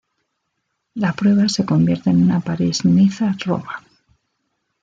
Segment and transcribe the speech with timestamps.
[0.95, 3.85] La prueba se convierte en una París-Niza-Roma.